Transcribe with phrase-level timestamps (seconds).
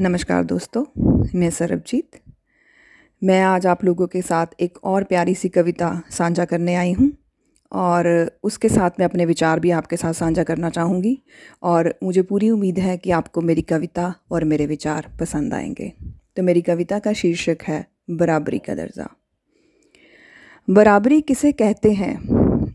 [0.00, 0.84] नमस्कार दोस्तों,
[1.38, 2.10] मैं सरबजीत।
[3.24, 7.12] मैं आज आप लोगों के साथ एक और प्यारी सी कविता साझा करने आई हूँ
[7.72, 11.22] और उसके साथ मैं अपने विचार भी आपके साथ साझा करना चाहूँगी
[11.62, 15.92] और मुझे पूरी उम्मीद है कि आपको मेरी कविता और मेरे विचार पसंद आएँगे।
[16.36, 19.08] तो मेरी कविता का शीर्षक है, बराबरी का दर्जा।
[20.70, 22.18] बराबरी किसे कहते हैं,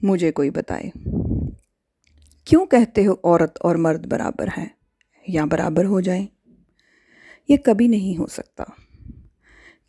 [0.03, 0.91] मुझे कोई बताए।
[2.47, 4.75] क्यों कहते हो औरत और मर्द बराबर हैं,
[5.29, 6.27] या बराबर हो जाएँ?
[7.49, 8.65] ये कभी नहीं हो सकता।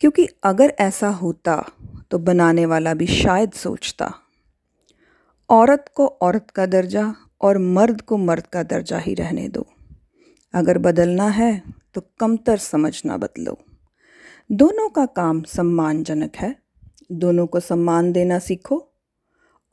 [0.00, 1.64] क्योंकि अगर ऐसा होता
[2.10, 4.14] तो बनाने वाला भी शायद सोचता।
[5.50, 9.66] औरत को औरत का दर्जा और मर्द को मर्द का दर्जा ही रहने दो।
[10.54, 11.62] अगर बदलना है
[11.94, 13.58] तो कमतर समझना बदलो।
[14.52, 16.56] दोनों का काम सम्मानजनक है।
[17.12, 18.92] दोनों को सम्मान देना सीखो।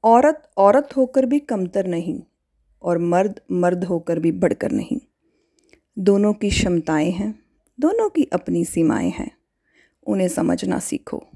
[0.03, 2.21] औरत औरत होकर भी कमतर नहीं
[2.83, 4.99] और मर्द मर्द होकर भी बढ़कर नहीं।
[5.99, 7.50] दोनों की क्षमताएँ हैं।
[7.81, 9.31] दोनों की अपनी सीमाएँ हैं।
[10.07, 11.27] उन्हें समझना सीखो।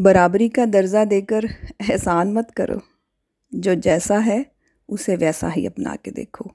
[0.00, 1.44] बराबरी का दर्जा देकर
[1.80, 2.80] एहसान मत करो।
[3.54, 4.46] जो जैसा है,
[4.88, 6.50] उसे वैसा ही अपना के देखो।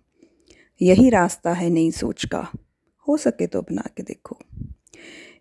[0.81, 2.51] यही रास्ता है नई सोच का।
[3.07, 4.37] हो सके तो अपना के देखो।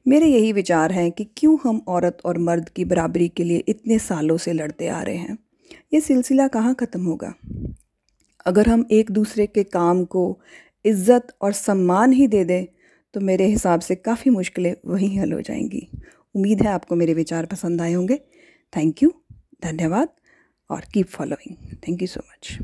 [0.08, 3.98] मेरे यही विचार हैं कि क्यों हम औरत और मर्द की बराबरी के लिए इतने
[3.98, 5.38] सालों से लड़ते आ रहे हैं।
[5.94, 7.34] ये सिलसिला कहाँ ख़त्म होगा?
[8.46, 10.40] अगर हम एक दूसरे के काम को
[10.84, 12.66] इज़्ज़त और सम्मान ही दे दें
[13.16, 15.88] तो मेरे हिसाब से काफ़ी मुश्किलें वहीं हल हो जाएँगी।
[16.34, 18.16] उम्मीद है आपको मेरे विचार पसंद आए होंगे।
[18.72, 19.12] थैंक यू
[19.62, 20.08] धन्यवाद,
[20.70, 22.58] और keep following thank you so much